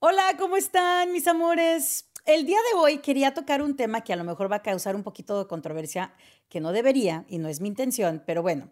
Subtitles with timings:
[0.00, 2.08] Hola, ¿cómo están mis amores?
[2.24, 4.94] El día de hoy quería tocar un tema que a lo mejor va a causar
[4.94, 6.14] un poquito de controversia,
[6.48, 8.70] que no debería y no es mi intención, pero bueno,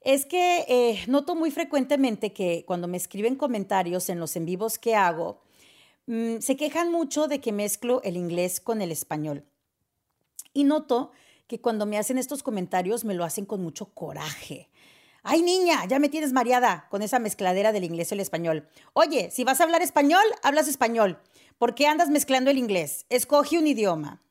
[0.00, 4.78] es que eh, noto muy frecuentemente que cuando me escriben comentarios en los en vivos
[4.78, 5.42] que hago,
[6.06, 9.44] mm, se quejan mucho de que mezclo el inglés con el español.
[10.54, 11.12] Y noto
[11.48, 14.70] que cuando me hacen estos comentarios me lo hacen con mucho coraje.
[15.28, 18.68] Ay, niña, ya me tienes mareada con esa mezcladera del inglés y el español.
[18.92, 21.18] Oye, si vas a hablar español, hablas español.
[21.58, 23.06] ¿Por qué andas mezclando el inglés?
[23.08, 24.22] Escoge un idioma.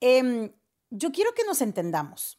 [0.00, 0.50] Em,
[0.88, 2.38] yo quiero que nos entendamos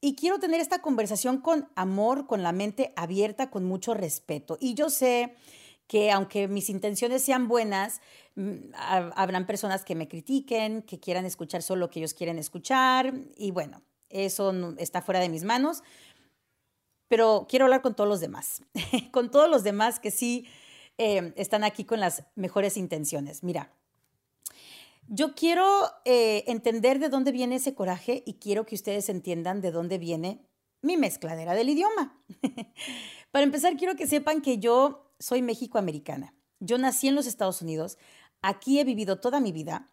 [0.00, 4.56] y quiero tener esta conversación con amor, con la mente abierta, con mucho respeto.
[4.58, 5.36] Y yo sé
[5.86, 8.00] que aunque mis intenciones sean buenas,
[8.36, 13.12] mm, habrán personas que me critiquen, que quieran escuchar solo lo que ellos quieren escuchar.
[13.36, 15.82] Y bueno, eso está fuera de mis manos
[17.10, 18.62] pero quiero hablar con todos los demás,
[19.10, 20.46] con todos los demás que sí
[20.96, 23.42] eh, están aquí con las mejores intenciones.
[23.42, 23.74] Mira,
[25.08, 25.66] yo quiero
[26.04, 30.46] eh, entender de dónde viene ese coraje y quiero que ustedes entiendan de dónde viene
[30.82, 32.22] mi mezcladera del idioma.
[33.32, 36.32] Para empezar, quiero que sepan que yo soy méxico-americana.
[36.60, 37.98] Yo nací en los Estados Unidos,
[38.40, 39.90] aquí he vivido toda mi vida,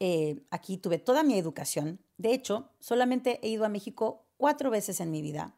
[0.00, 2.00] eh, aquí tuve toda mi educación.
[2.16, 5.54] De hecho, solamente he ido a México cuatro veces en mi vida.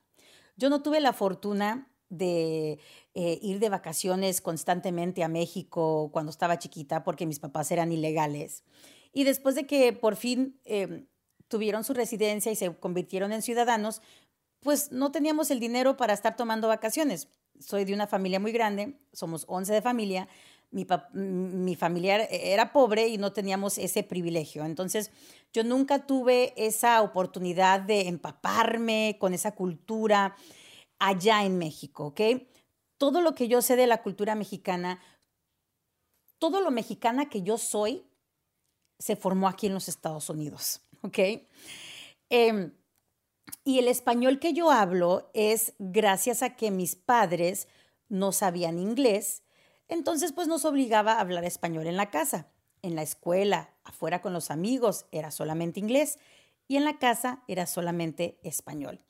[0.59, 2.81] Yo no tuve la fortuna de
[3.15, 8.65] eh, ir de vacaciones constantemente a México cuando estaba chiquita porque mis papás eran ilegales.
[9.13, 11.07] Y después de que por fin em,
[11.47, 14.03] tuvieron su residencia y se convirtieron en ciudadanos,
[14.61, 17.29] pues no teníamos el dinero para estar tomando vacaciones.
[17.61, 20.29] Soy de una familia muy grande, somos 11 de familia.
[20.71, 24.65] Mi, mi familiar era pobre y no teníamos ese privilegio.
[24.65, 25.11] Entonces,
[25.53, 30.37] yo nunca tuve esa oportunidad de empaparme con esa cultura
[30.99, 32.15] allá en México.
[32.99, 35.01] Todo lo que yo sé de la cultura mexicana,
[36.39, 38.05] todo lo mexicana que yo soy,
[38.99, 41.19] se formó aquí en los Estados Unidos, ¿ok?
[42.31, 42.73] Em,
[43.65, 47.69] y el español que yo hablo es gracias a que mis padres
[48.09, 49.43] no sabían inglés,
[49.89, 52.49] entonces pues nos obligaba a hablar español en la casa.
[52.83, 56.19] En la escuela, afuera con los amigos, era solamente inglés
[56.69, 59.01] y en la casa era solamente español.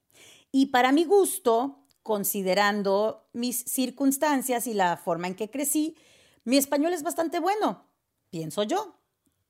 [0.50, 5.96] Y para mi gusto, considerando mis circunstancias y la forma en que crecí,
[6.44, 7.84] mi español es bastante bueno,
[8.30, 8.94] pienso yo.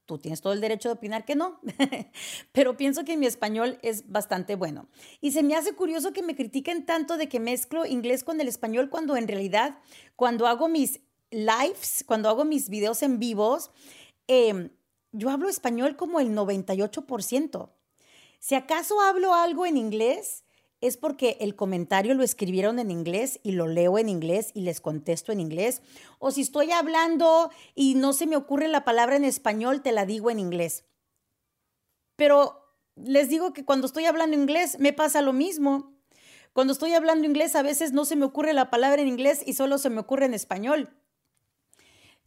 [0.07, 1.61] Tú tienes todo el derecho de opinar que no,
[2.53, 4.89] pero pienso que mi español es bastante bueno.
[5.21, 8.49] Y se me hace curioso que me critiquen tanto de que mezclo inglés con el
[8.49, 9.79] español cuando en realidad
[10.17, 11.01] cuando hago mis
[11.31, 13.71] lives, cuando hago mis videos en vivos,
[14.29, 14.69] Em,
[15.13, 17.71] yo hablo español como el 98%.
[18.39, 20.45] Si acaso hablo algo en inglés,
[20.81, 24.81] es porque el comentario lo escribieron en inglés y lo leo en inglés y les
[24.81, 25.83] contesto en inglés.
[26.19, 30.07] O si estoy hablando y no se me ocurre la palabra en español, te la
[30.07, 30.85] digo en inglés.
[32.15, 35.99] Pero les digo que cuando estoy hablando inglés me pasa lo mismo.
[36.53, 39.55] Cuando estoy hablando inglés a veces no se me ocurre la palabra en inglés y
[39.55, 40.95] solo se me ocurre en español.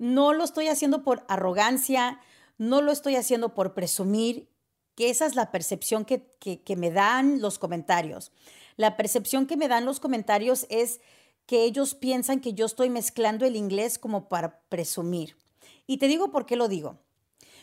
[0.02, 2.20] No lo estoy haciendo por arrogancia,
[2.58, 4.50] no lo estoy haciendo por presumir,
[4.96, 8.32] que esa es la percepción que, que, me dan los comentarios.
[8.78, 11.02] La percepción que me dan los comentarios es
[11.46, 15.38] que ellos piensan que yo estoy mezclando el inglés como para presumir.
[15.86, 16.98] Y te digo por qué lo digo.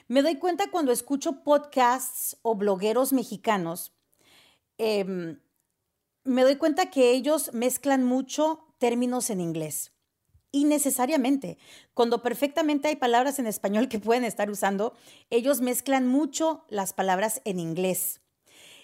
[0.07, 3.93] Me doy cuenta cuando escucho podcasts o blogueros mexicanos,
[4.79, 5.41] em,
[6.23, 9.91] me doy cuenta que ellos mezclan mucho términos en inglés
[10.53, 11.59] innecesariamente.
[11.95, 14.95] Cuando perfectamente hay palabras en español que pueden estar usando,
[15.31, 18.21] ellos mezclan mucho las palabras en inglés.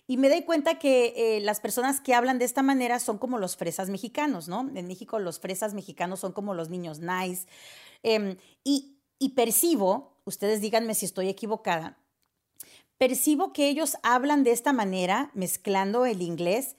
[0.06, 3.38] Y me doy cuenta que eh, las personas que hablan de esta manera son como
[3.38, 4.70] los fresas mexicanos, ¿no?
[4.74, 7.46] En México los fresas mexicanos son como los niños nice.
[8.02, 11.98] Em, y, y percibo, ustedes díganme si estoy equivocada,
[12.98, 16.76] percibo que ellos hablan de esta manera, mezclando el inglés,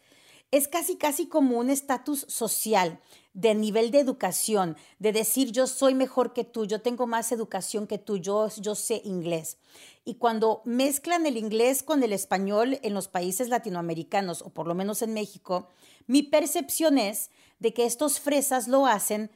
[0.51, 2.99] es casi, casi como un estatus social
[3.35, 7.85] de nivel de educación, de decir yo soy mejor que tú, yo tengo más educación
[7.85, 9.57] que tú, yo, yo sé inglés.
[10.05, 14.73] Y cuando mezclan el inglés con el español en los países latinoamericanos, o por lo
[14.73, 15.67] menos en México,
[16.07, 19.29] mi percepción es de que estos fresas lo hacen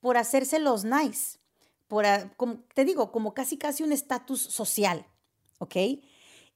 [0.00, 1.38] por hacerse los nice,
[1.86, 2.04] por,
[2.36, 5.06] como te digo, como casi casi un estatus social,
[5.58, 5.76] ¿ok?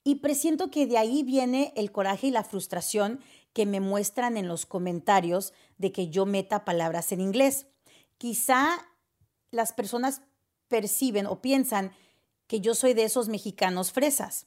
[0.02, 3.20] Y presiento que de ahí viene el coraje y la frustración
[3.58, 7.66] que me muestran en los comentarios de que yo meta palabras en inglés.
[8.16, 8.86] Quizá
[9.50, 10.22] las personas
[10.68, 11.90] perciben o piensan
[12.46, 14.46] que yo soy de esos mexicanos fresas,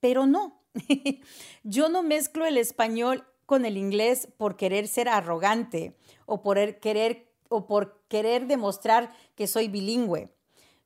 [0.00, 0.64] pero no.
[1.62, 6.80] yo no mezclo el español con el inglés por querer ser arrogante o por er,
[6.80, 10.34] querer o por querer demostrar que soy bilingüe.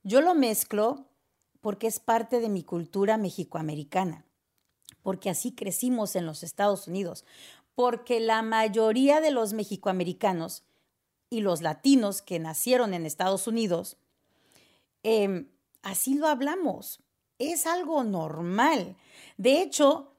[0.03, 1.09] Yo lo mezclo
[1.59, 4.27] porque es parte de mi cultura mexicoamericana,
[5.03, 7.25] porque así crecimos en los Estados Unidos,
[7.75, 10.63] porque la mayoría de los mexicoamericanos
[11.29, 13.97] y los latinos que nacieron en Estados Unidos,
[15.03, 15.47] em,
[15.81, 16.99] así lo hablamos.
[17.39, 18.95] Es algo normal.
[19.37, 20.11] De hecho,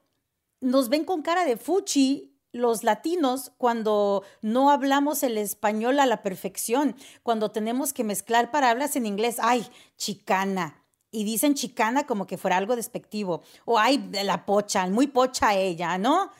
[0.59, 6.21] nos ven con cara de fuchi los latinos cuando no hablamos el español a la
[6.21, 10.82] perfección, cuando tenemos que mezclar palabras en inglés, ay, chicana.
[11.13, 13.43] Y dicen chicana como que fuera algo despectivo.
[13.65, 16.31] O ay, la pocha, muy pocha ella, ¿no?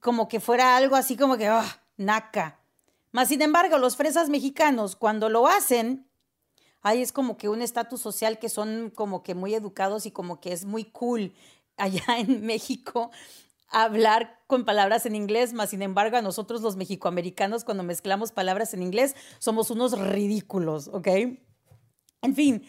[0.00, 2.58] Como que fuera algo así como que, ah, naca.
[3.12, 6.08] Más sin embargo, los fresas mexicanos, cuando lo hacen,
[6.82, 10.40] ay, es como que un estatus social que son como que muy educados y como
[10.40, 11.32] que es muy cool
[11.76, 13.12] allá en México
[13.68, 18.74] hablar con palabras en inglés, más sin embargo a nosotros los mexicoamericanos cuando mezclamos palabras
[18.74, 21.08] en inglés somos unos ridículos, ¿ok?
[22.22, 22.64] En fin,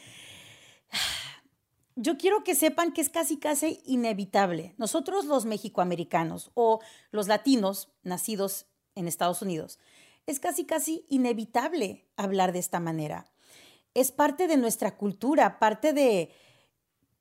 [1.95, 4.75] yo quiero que sepan que es casi casi inevitable.
[4.77, 6.79] Nosotros los mexicoamericanos o
[7.11, 9.79] los latinos nacidos en Estados Unidos,
[10.25, 13.31] es casi casi inevitable hablar de esta manera.
[13.93, 16.31] Es parte de nuestra cultura, parte de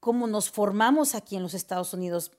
[0.01, 2.33] cómo nos formamos aquí en los Estados Unidos.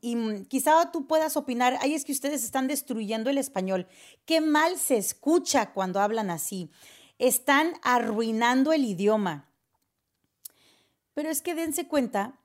[0.00, 3.86] Y mm, quizá tú puedas opinar, ay, es que ustedes están destruyendo el español.
[4.24, 6.70] Qué mal se escucha cuando hablan así.
[7.18, 9.49] Están arruinando el idioma.
[11.14, 12.40] Pero es que dense cuenta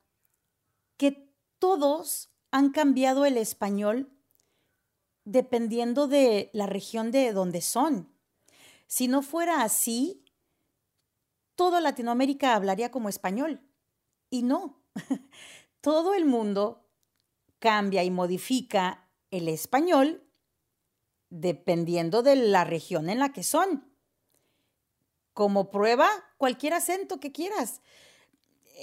[0.96, 4.12] que todos han cambiado el español
[5.24, 8.12] dependiendo de la región de donde son.
[8.86, 10.24] Si no fuera así,
[11.56, 13.60] toda Latinoamérica hablaría como español.
[14.30, 14.82] Y no,
[15.80, 16.88] todo el mundo
[17.58, 20.22] cambia y modifica el español
[21.30, 23.92] dependiendo de la región en la que son.
[25.32, 26.08] Como prueba,
[26.38, 27.82] cualquier acento que quieras.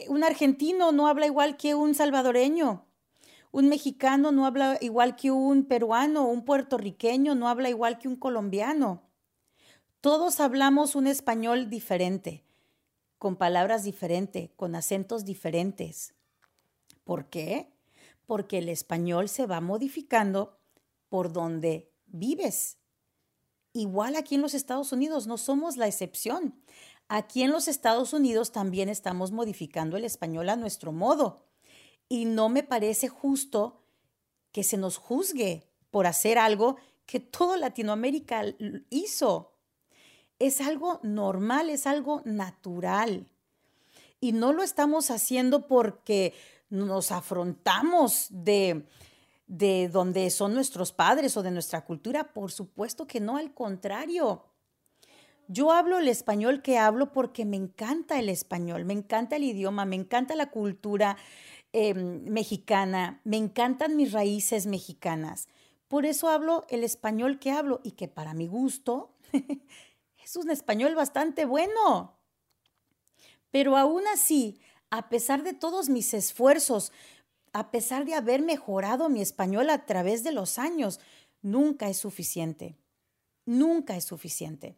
[0.07, 2.85] Un argentino no habla igual que un salvadoreño.
[3.51, 6.27] Un mexicano no habla igual que un peruano.
[6.27, 9.03] Un puertorriqueño no habla igual que un colombiano.
[10.01, 12.43] Todos hablamos un español diferente,
[13.17, 16.13] con palabras diferentes, con acentos diferentes.
[17.05, 17.73] ¿Por qué?
[18.25, 20.57] porque el español se va modificando
[21.09, 22.77] por donde vives.
[23.73, 26.55] Igual aquí en los Estados Unidos, no somos la excepción.
[27.15, 31.45] Aquí en los Estados Unidos también estamos modificando el español a nuestro modo.
[32.09, 33.83] Y no me parece justo
[34.51, 38.43] que se nos juzgue por hacer algo que todo Latinoamérica
[38.89, 39.53] hizo.
[40.39, 43.29] Es algo normal, es algo natural.
[44.19, 46.33] Y no lo estamos haciendo porque
[46.71, 48.87] nos afrontamos de,
[49.45, 52.33] de donde son nuestros padres o de nuestra cultura.
[52.33, 54.45] Por supuesto que no, al contrario.
[55.47, 59.85] Yo hablo el español que hablo porque me encanta el español, me encanta el idioma,
[59.85, 61.17] me encanta la cultura
[61.73, 65.47] em, mexicana, me encantan mis raíces mexicanas.
[65.87, 69.15] Por eso hablo el español que hablo y que para mi gusto
[70.23, 72.17] es un español bastante bueno.
[73.51, 74.59] Pero aún así,
[74.89, 76.91] a pesar de todos mis esfuerzos,
[77.51, 80.99] a pesar de haber mejorado mi español a través de los años,
[81.41, 82.75] nunca es suficiente.
[83.45, 84.77] Nunca es suficiente.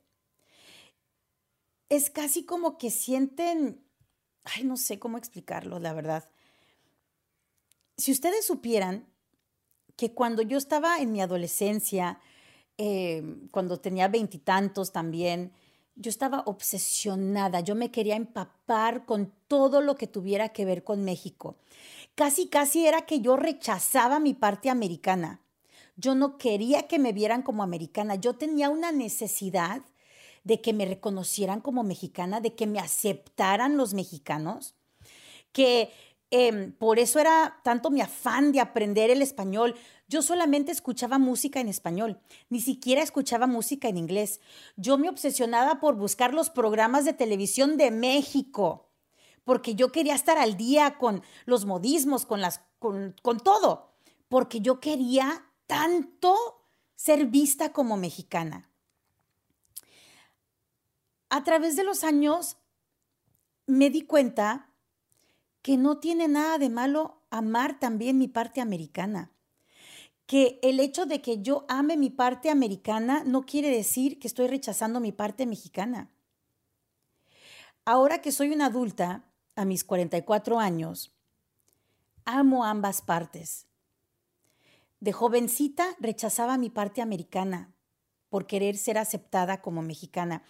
[1.89, 3.83] Es casi como que sienten,
[4.43, 6.29] ay, no sé cómo explicarlo, la verdad.
[7.97, 9.07] Si ustedes supieran
[9.95, 12.19] que cuando yo estaba en mi adolescencia,
[12.77, 15.53] eh, cuando tenía veintitantos también,
[15.95, 21.05] yo estaba obsesionada, yo me quería empapar con todo lo que tuviera que ver con
[21.05, 21.57] México.
[22.15, 25.39] Casi, casi era que yo rechazaba mi parte americana.
[25.95, 29.81] Yo no quería que me vieran como americana, yo tenía una necesidad
[30.45, 34.75] de que me reconocieran como mexicana, de que me aceptaran los mexicanos,
[35.51, 35.91] que
[36.31, 39.75] Em, por eso era tanto mi afán de aprender el español.
[40.07, 44.41] Yo solamente escuchaba música en español, ni siquiera escuchaba música en inglés.
[44.75, 48.89] Yo me obsesionaba por buscar los programas de televisión de México,
[49.43, 53.93] porque yo quería estar al día con los modismos, con, las, con, con todo,
[54.27, 56.35] porque yo quería tanto
[56.95, 58.69] ser vista como mexicana.
[61.35, 62.55] A través de los años
[63.65, 64.71] me di cuenta
[65.61, 69.33] que no tiene nada de malo amar también mi parte americana.
[70.27, 74.47] Que el hecho de que yo ame mi parte americana no quiere decir que estoy
[74.47, 76.09] rechazando mi parte mexicana.
[77.83, 79.25] Ahora que soy una adulta,
[79.57, 81.17] a mis 44 años,
[82.23, 83.67] amo ambas partes.
[85.01, 87.75] De jovencita rechazaba mi parte americana
[88.29, 90.43] por querer ser aceptada como mexicana.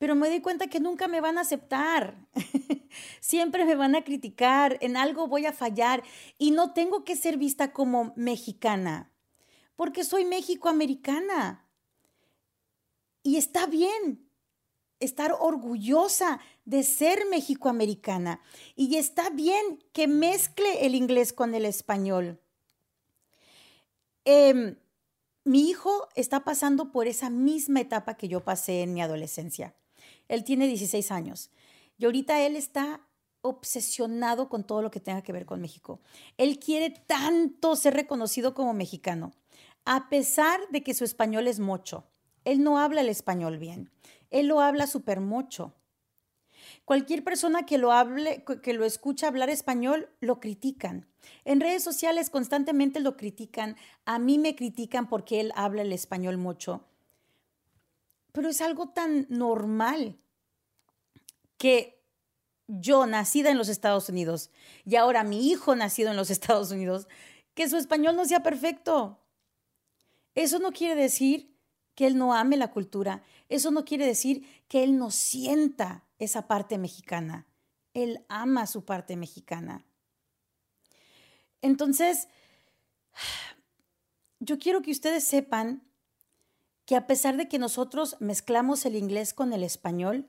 [0.00, 2.26] Pero me doy cuenta que nunca me van a aceptar.
[3.20, 6.02] Siempre me van a criticar, en algo voy a fallar
[6.38, 9.12] y no tengo que ser vista como mexicana,
[9.76, 11.68] porque soy mexicoamericana.
[13.22, 14.26] Y está bien
[15.00, 18.40] estar orgullosa de ser mexicoamericana.
[18.76, 22.40] Y está bien que mezcle el inglés con el español.
[24.24, 24.78] Em,
[25.44, 29.74] mi hijo está pasando por esa misma etapa que yo pasé en mi adolescencia.
[30.30, 31.50] Él tiene 16 años
[31.98, 33.00] y ahorita él está
[33.42, 36.00] obsesionado con todo lo que tenga que ver con México.
[36.38, 39.32] Él quiere tanto ser reconocido como mexicano,
[39.84, 42.06] a pesar de que su español es mocho.
[42.44, 43.90] Él no habla el español bien.
[44.30, 45.74] Él lo habla súper mucho.
[46.84, 51.08] Cualquier persona que lo hable, que lo escucha hablar español, lo critican.
[51.44, 53.74] En redes sociales constantemente lo critican.
[54.04, 56.86] A mí me critican porque él habla el español mucho.
[58.32, 60.18] Pero es algo tan normal
[61.58, 62.00] que
[62.66, 64.50] yo, nacida en los Estados Unidos,
[64.84, 67.08] y ahora mi hijo nacido en los Estados Unidos,
[67.54, 69.20] que su español no sea perfecto.
[70.34, 71.56] Eso no quiere decir
[71.94, 73.22] que él no ame la cultura.
[73.48, 77.46] Eso no quiere decir que él no sienta esa parte mexicana.
[77.92, 79.84] Él ama su parte mexicana.
[81.60, 82.28] Entonces,
[84.40, 85.89] yo quiero que ustedes sepan
[86.90, 90.26] que a pesar de que nosotros mezclamos el inglés con el español,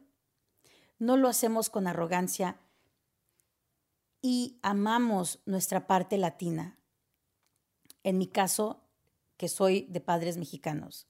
[0.99, 2.61] no lo hacemos con arrogancia
[4.21, 6.77] y amamos nuestra parte latina.
[8.03, 8.83] En mi caso,
[9.37, 11.07] que soy de padres mexicanos.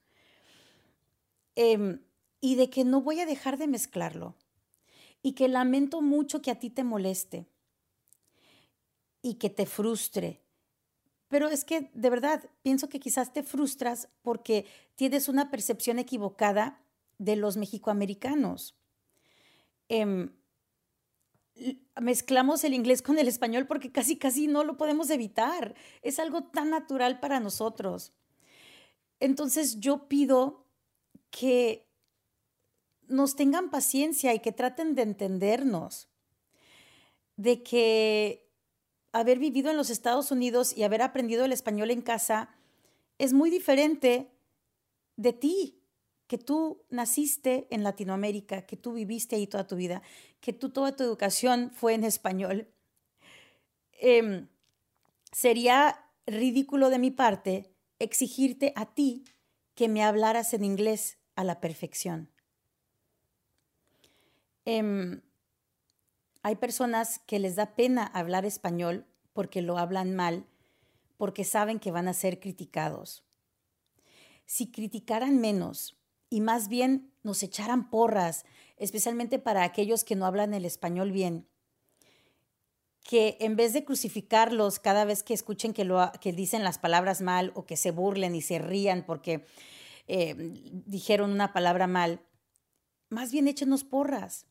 [1.56, 2.02] Em,
[2.40, 4.38] y de que no voy a dejar de mezclarlo
[5.22, 7.46] y que lamento mucho que a ti te moleste
[9.22, 10.40] y que te frustre.
[11.32, 16.84] Pero es que de verdad pienso que quizás te frustras porque tienes una percepción equivocada
[17.20, 18.76] de los mexicoamericanos.
[19.88, 20.34] Em,
[22.02, 25.74] mezclamos el inglés con el español porque casi casi no lo podemos evitar.
[26.02, 28.12] Es algo tan natural para nosotros.
[29.22, 30.68] Entonces yo pido
[31.30, 31.88] que
[33.08, 36.10] nos tengan paciencia y que traten de entendernos,
[37.38, 38.51] de que
[39.12, 42.50] haber vivido en los Estados Unidos y haber aprendido el español en casa
[43.18, 44.32] es muy diferente
[45.16, 45.82] de ti,
[46.28, 50.02] que tú naciste en Latinoamérica, que tú viviste ahí toda tu vida,
[50.40, 52.68] que tú toda tu educación fue en español.
[53.92, 54.48] Em,
[55.32, 59.26] sería ridículo de mi parte exigirte a ti
[59.76, 62.32] que me hablaras en inglés a la perfección.
[64.66, 65.22] Em,
[66.44, 70.46] hay personas que les da pena hablar español porque lo hablan mal,
[71.18, 73.24] porque saben que van a ser criticados.
[74.46, 75.98] Si criticaran menos
[76.30, 78.46] y más bien nos echaran porras,
[78.78, 81.48] especialmente para aquellos que no hablan el español bien,
[83.04, 87.22] que en vez de crucificarlos cada vez que escuchen que, lo, que dicen las palabras
[87.22, 89.46] mal o que se burlen y se rían porque
[90.08, 90.36] eh,
[90.86, 92.22] dijeron una palabra mal,
[93.10, 94.46] más bien échenos porras.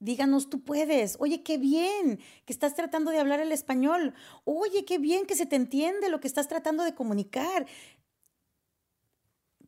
[0.00, 1.16] Díganos, tú puedes.
[1.18, 4.14] Oye, qué bien que estás tratando de hablar el español.
[4.44, 7.66] Oye, qué bien que se te entiende lo que estás tratando de comunicar.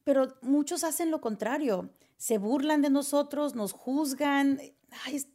[0.04, 1.90] Pero muchos hacen lo contrario.
[2.16, 4.60] Se burlan de nosotros, nos juzgan.
[5.10, 5.28] es,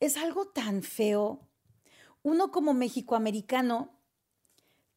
[0.00, 1.46] es algo tan feo.
[2.22, 3.90] Uno como mexicoamericano,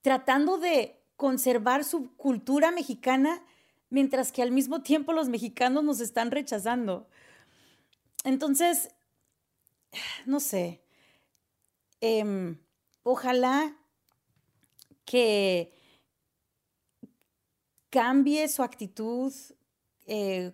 [0.02, 3.46] tratando de conservar su cultura mexicana,
[3.90, 7.08] mientras que al mismo tiempo los mexicanos nos están rechazando.
[8.24, 8.90] Entonces,
[10.26, 10.84] no sé,
[12.02, 12.58] em,
[13.04, 13.76] ojalá
[15.06, 15.74] que
[17.90, 19.32] cambie su actitud.
[20.06, 20.52] Eh,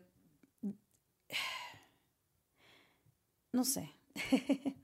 [3.53, 3.95] no sé.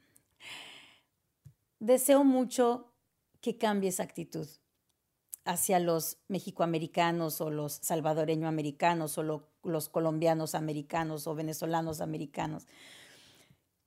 [1.79, 2.93] Deseo mucho
[3.41, 4.47] que cambie esa actitud
[5.43, 9.23] hacia los mexicoamericanos o los salvadoreño americanos o
[9.63, 12.65] los colombianos americanos o venezolanos americanos.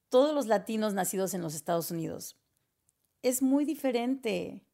[0.09, 2.37] Todos los latinos nacidos en los Estados Unidos.
[3.23, 4.65] Es muy diferente.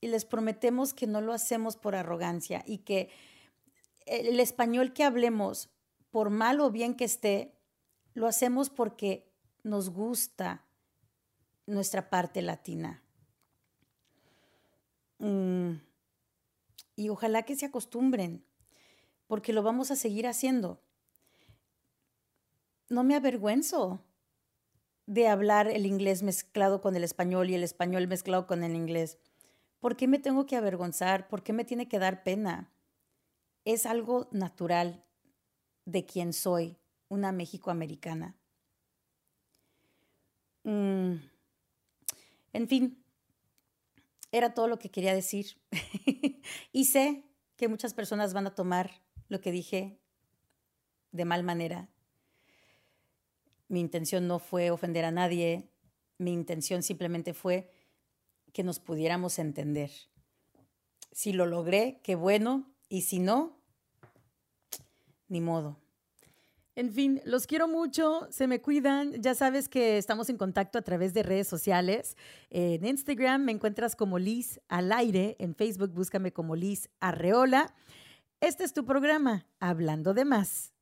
[0.00, 3.10] Y les prometemos que no lo hacemos por arrogancia y que
[4.06, 5.70] el español que hablemos,
[6.10, 7.54] por mal o bien que esté,
[8.14, 9.30] lo hacemos porque
[9.62, 10.64] nos gusta
[11.66, 13.02] nuestra parte latina.
[15.18, 15.74] Mm,
[16.96, 18.44] y ojalá que se acostumbren,
[19.28, 20.82] porque lo vamos a seguir haciendo.
[22.88, 24.04] No me avergüenzo
[25.06, 29.18] de hablar el inglés mezclado con el español y el español mezclado con el inglés.
[29.80, 31.28] ¿Por qué me tengo que avergonzar?
[31.28, 32.72] ¿Por qué me tiene que dar pena?
[33.64, 35.04] es algo natural
[35.84, 36.78] de quien soy,
[37.08, 38.36] una mexicoamericana.
[40.64, 41.14] Mm,
[42.52, 43.04] en fin,
[44.30, 45.58] era todo lo que quería decir.
[46.72, 47.24] y sé
[47.56, 50.00] que muchas personas van a tomar lo que dije
[51.10, 51.88] de mal manera.
[53.72, 55.66] Mi intención no fue ofender a nadie,
[56.18, 57.70] mi intención simplemente fue
[58.52, 59.90] que nos pudiéramos entender.
[61.10, 63.56] Si lo logré, qué bueno, y si no,
[65.28, 65.78] ni modo.
[66.76, 69.22] En fin, los quiero mucho, se me cuidan.
[69.22, 72.18] Ya sabes que estamos en contacto a través de redes sociales.
[72.50, 77.74] En Instagram me encuentras como Liz al aire, en Facebook búscame como Liz Arreola.
[78.38, 80.74] Este es tu programa, Hablando de más.